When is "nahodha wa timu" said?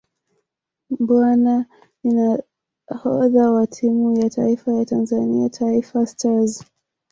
2.13-4.19